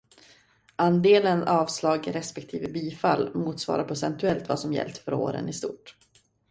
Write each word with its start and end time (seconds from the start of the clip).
Andelen 0.75 1.43
avslag 1.47 2.07
respektive 2.15 2.67
bifall 2.71 3.31
motsvarar 3.35 3.83
procentuellt 3.83 4.49
vad 4.49 4.59
som 4.59 4.73
gällt 4.73 4.97
för 4.97 5.13
åren 5.13 5.49
i 5.49 5.53
stort. 5.53 5.95